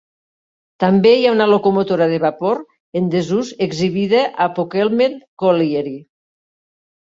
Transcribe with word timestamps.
També 0.83 1.09
hi 1.17 1.25
ha 1.25 1.33
una 1.35 1.45
locomotora 1.51 2.07
de 2.13 2.17
vapor 2.23 2.61
en 3.01 3.11
desús 3.17 3.51
exhibida 3.67 4.23
a 4.47 4.49
Polkemmet 4.57 5.21
Colliery. 5.45 5.95